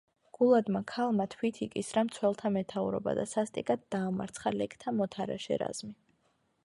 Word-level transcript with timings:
გულადმა 0.35 0.79
ქალმა 0.91 1.27
თვით 1.33 1.59
იკისრა 1.65 2.03
მცველთა 2.07 2.51
მეთაურობა 2.57 3.13
და 3.19 3.25
სასტიკად 3.35 3.85
დაამარცხა 3.97 4.55
ლეკთა 4.59 4.99
მოთარეშე 5.03 5.61
რაზმი. 5.65 5.97